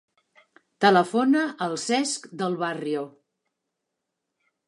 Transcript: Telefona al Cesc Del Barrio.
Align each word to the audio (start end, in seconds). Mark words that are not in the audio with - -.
Telefona 0.85 1.43
al 1.65 1.75
Cesc 1.83 2.25
Del 2.41 2.57
Barrio. 2.65 3.03